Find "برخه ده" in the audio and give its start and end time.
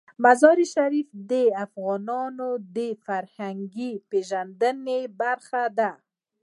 5.21-5.91